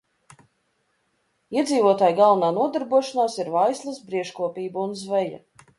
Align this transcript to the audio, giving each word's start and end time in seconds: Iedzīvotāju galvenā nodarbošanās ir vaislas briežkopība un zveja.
Iedzīvotāju 1.57 2.17
galvenā 2.21 2.49
nodarbošanās 2.57 3.37
ir 3.45 3.53
vaislas 3.59 4.05
briežkopība 4.11 4.87
un 4.89 5.03
zveja. 5.07 5.45